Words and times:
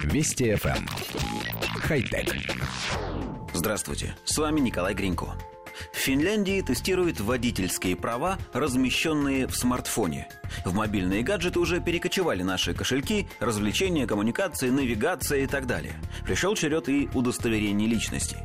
Вести 0.00 0.52
FM. 0.52 0.76
Эм. 0.76 0.86
Хай-тек. 1.80 2.34
Здравствуйте, 3.52 4.16
с 4.24 4.38
вами 4.38 4.60
Николай 4.60 4.94
Гринько. 4.94 5.34
В 5.92 5.96
Финляндии 5.96 6.60
тестируют 6.60 7.20
водительские 7.20 7.96
права, 7.96 8.38
размещенные 8.52 9.46
в 9.46 9.56
смартфоне. 9.56 10.28
В 10.64 10.74
мобильные 10.74 11.22
гаджеты 11.22 11.60
уже 11.60 11.80
перекочевали 11.80 12.42
наши 12.42 12.74
кошельки, 12.74 13.28
развлечения, 13.40 14.06
коммуникации, 14.06 14.70
навигация 14.70 15.40
и 15.40 15.46
так 15.46 15.66
далее. 15.66 15.94
Пришел 16.24 16.54
черед 16.54 16.88
и 16.88 17.08
удостоверений 17.14 17.86
личности. 17.86 18.38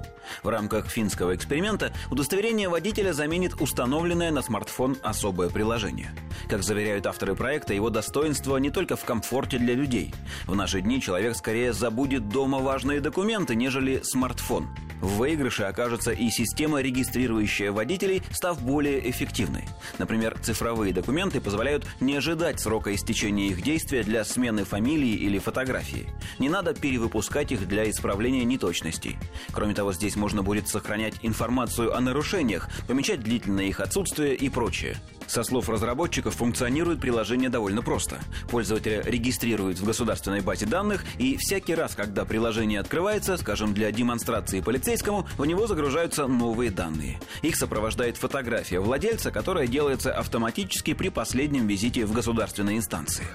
В 0.43 0.49
рамках 0.49 0.87
финского 0.87 1.35
эксперимента 1.35 1.91
удостоверение 2.09 2.69
водителя 2.69 3.13
заменит 3.13 3.61
установленное 3.61 4.31
на 4.31 4.41
смартфон 4.41 4.97
особое 5.03 5.49
приложение. 5.49 6.11
Как 6.49 6.63
заверяют 6.63 7.05
авторы 7.05 7.35
проекта, 7.35 7.73
его 7.73 7.89
достоинство 7.89 8.57
не 8.57 8.69
только 8.69 8.95
в 8.95 9.03
комфорте 9.03 9.57
для 9.57 9.73
людей. 9.73 10.13
В 10.45 10.55
наши 10.55 10.81
дни 10.81 11.01
человек 11.01 11.35
скорее 11.35 11.73
забудет 11.73 12.29
дома 12.29 12.59
важные 12.59 13.01
документы, 13.01 13.55
нежели 13.55 14.01
смартфон. 14.03 14.67
В 15.01 15.17
выигрыше 15.17 15.63
окажется 15.63 16.11
и 16.11 16.29
система, 16.29 16.81
регистрирующая 16.81 17.71
водителей, 17.71 18.23
став 18.31 18.61
более 18.61 19.09
эффективной. 19.09 19.65
Например, 19.99 20.37
цифровые 20.41 20.93
документы 20.93 21.39
позволяют 21.39 21.85
не 21.99 22.15
ожидать 22.15 22.59
срока 22.59 22.93
истечения 22.95 23.47
их 23.47 23.61
действия 23.61 24.03
для 24.03 24.23
смены 24.23 24.63
фамилии 24.63 25.13
или 25.13 25.37
фотографии. 25.37 26.07
Не 26.39 26.49
надо 26.49 26.73
перевыпускать 26.73 27.51
их 27.51 27.67
для 27.67 27.89
исправления 27.89 28.43
неточностей. 28.43 29.17
Кроме 29.51 29.73
того, 29.73 29.93
здесь 29.93 30.15
можно 30.15 30.43
будет 30.43 30.67
сохранять 30.67 31.15
информацию 31.21 31.95
о 31.95 31.99
нарушениях, 31.99 32.69
помечать 32.87 33.21
длительное 33.21 33.65
их 33.65 33.79
отсутствие 33.79 34.35
и 34.35 34.49
прочее. 34.49 34.97
Со 35.27 35.43
слов 35.43 35.67
разработчиков, 35.67 36.35
функционирует 36.35 37.01
приложение 37.01 37.49
довольно 37.49 37.81
просто. 37.81 38.19
Пользователя 38.49 39.01
регистрируют 39.01 39.77
в 39.77 39.85
государственной 39.85 40.39
базе 40.39 40.65
данных, 40.65 41.03
и 41.19 41.35
всякий 41.37 41.75
раз, 41.75 41.95
когда 41.95 42.23
приложение 42.23 42.79
открывается, 42.79 43.35
скажем, 43.35 43.73
для 43.73 43.91
демонстрации 43.91 44.61
полицейскому, 44.61 45.27
в 45.37 45.45
него 45.45 45.67
загружаются 45.67 46.27
новые 46.27 46.71
данные. 46.71 47.19
Их 47.41 47.57
сопровождает 47.57 48.15
фотография 48.15 48.79
владельца, 48.79 49.31
которая 49.31 49.67
делается 49.67 50.13
автоматически 50.13 50.93
при 50.93 51.09
последнем 51.09 51.67
визите 51.67 52.05
в 52.05 52.13
государственной 52.13 52.77
инстанции. 52.77 53.25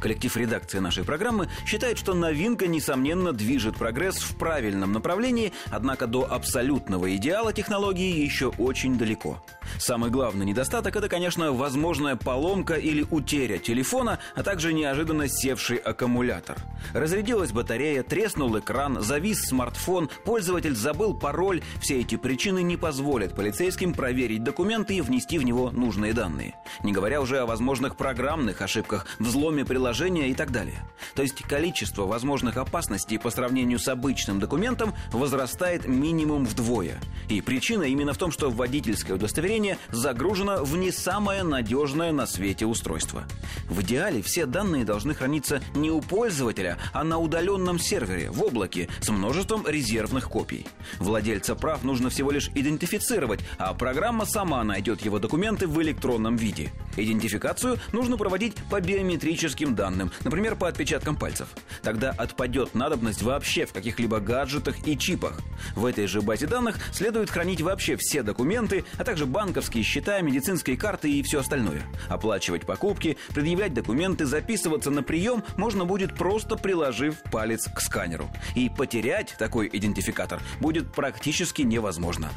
Коллектив 0.00 0.34
редакции 0.36 0.78
нашей 0.78 1.04
программы 1.04 1.48
считает, 1.66 1.98
что 1.98 2.14
новинка, 2.14 2.66
несомненно, 2.66 3.32
движет 3.32 3.76
прогресс 3.76 4.16
в 4.16 4.36
правильном 4.36 4.92
направлении, 4.92 5.52
однако 5.70 6.06
до 6.06 6.30
абсолютного 6.32 7.14
идеала 7.16 7.52
технологии 7.52 8.18
еще 8.18 8.48
очень 8.58 8.96
далеко. 8.96 9.42
Самый 9.80 10.10
главный 10.10 10.44
недостаток– 10.44 10.94
это, 10.96 11.08
конечно, 11.08 11.52
возможная 11.52 12.14
поломка 12.14 12.74
или 12.74 13.06
утеря 13.10 13.56
телефона, 13.56 14.18
а 14.34 14.42
также 14.42 14.74
неожиданно 14.74 15.26
севший 15.26 15.78
аккумулятор. 15.78 16.58
Разрядилась 16.92 17.50
батарея, 17.50 18.02
треснул 18.02 18.58
экран, 18.58 19.00
завис 19.00 19.40
смартфон, 19.46 20.10
пользователь 20.26 20.76
забыл 20.76 21.14
пароль. 21.14 21.62
Все 21.80 21.98
эти 22.00 22.16
причины 22.16 22.62
не 22.62 22.76
позволят 22.76 23.34
полицейским 23.34 23.94
проверить 23.94 24.44
документы 24.44 24.96
и 24.96 25.00
внести 25.00 25.38
в 25.38 25.44
него 25.44 25.70
нужные 25.70 26.12
данные. 26.12 26.56
Не 26.82 26.92
говоря 26.92 27.22
уже 27.22 27.38
о 27.38 27.46
возможных 27.46 27.96
программных 27.96 28.60
ошибках, 28.60 29.06
взломе 29.18 29.64
приложения 29.64 30.28
и 30.28 30.34
так 30.34 30.52
далее. 30.52 30.84
То 31.14 31.22
есть 31.22 31.42
количество 31.42 32.04
возможных 32.04 32.58
опасностей 32.58 33.18
по 33.18 33.30
сравнению 33.30 33.78
с 33.78 33.88
обычным 33.88 34.40
документом 34.40 34.92
возрастает 35.10 35.88
минимум 35.88 36.44
вдвое. 36.44 37.00
И 37.30 37.40
причина 37.40 37.84
именно 37.84 38.12
в 38.12 38.18
том, 38.18 38.30
что 38.30 38.50
водительское 38.50 39.16
удостоверение 39.16 39.69
приложение 39.70 39.78
загружено 39.90 40.64
в 40.64 40.76
не 40.76 40.90
самое 40.90 41.42
надежное 41.42 42.12
на 42.12 42.26
свете 42.26 42.66
устройство. 42.66 43.24
В 43.68 43.80
идеале 43.82 44.22
все 44.22 44.46
данные 44.46 44.84
должны 44.84 45.14
храниться 45.14 45.60
не 45.74 45.90
у 45.90 46.00
пользователя, 46.00 46.78
а 46.92 47.04
на 47.04 47.18
удаленном 47.18 47.78
сервере, 47.78 48.30
в 48.30 48.42
облаке, 48.42 48.88
с 49.00 49.08
множеством 49.08 49.66
резервных 49.66 50.28
копий. 50.28 50.66
Владельца 50.98 51.54
прав 51.54 51.82
нужно 51.84 52.10
всего 52.10 52.30
лишь 52.30 52.50
идентифицировать, 52.54 53.40
а 53.58 53.74
программа 53.74 54.24
сама 54.24 54.64
найдет 54.64 55.04
его 55.04 55.18
документы 55.18 55.66
в 55.66 55.80
электронном 55.82 56.36
виде. 56.36 56.70
Идентификацию 57.00 57.78
нужно 57.92 58.18
проводить 58.18 58.54
по 58.70 58.80
биометрическим 58.80 59.74
данным, 59.74 60.12
например, 60.22 60.54
по 60.54 60.68
отпечаткам 60.68 61.16
пальцев. 61.16 61.48
Тогда 61.82 62.10
отпадет 62.10 62.74
надобность 62.74 63.22
вообще 63.22 63.64
в 63.64 63.72
каких-либо 63.72 64.20
гаджетах 64.20 64.86
и 64.86 64.98
чипах. 64.98 65.40
В 65.74 65.86
этой 65.86 66.06
же 66.06 66.20
базе 66.20 66.46
данных 66.46 66.76
следует 66.92 67.30
хранить 67.30 67.62
вообще 67.62 67.96
все 67.96 68.22
документы, 68.22 68.84
а 68.98 69.04
также 69.04 69.24
банковские 69.24 69.82
счета, 69.82 70.20
медицинские 70.20 70.76
карты 70.76 71.10
и 71.10 71.22
все 71.22 71.40
остальное. 71.40 71.82
Оплачивать 72.08 72.66
покупки, 72.66 73.16
предъявлять 73.34 73.72
документы, 73.72 74.26
записываться 74.26 74.90
на 74.90 75.02
прием 75.02 75.42
можно 75.56 75.84
будет 75.84 76.14
просто 76.14 76.56
приложив 76.56 77.16
палец 77.32 77.66
к 77.74 77.80
сканеру. 77.80 78.28
И 78.54 78.68
потерять 78.68 79.34
такой 79.38 79.70
идентификатор 79.72 80.40
будет 80.60 80.92
практически 80.92 81.62
невозможно. 81.62 82.30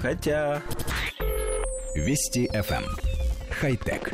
Хотя... 0.00 0.62
Вести 1.94 2.46
FM. 2.52 2.84
Хай-тек. 3.60 4.12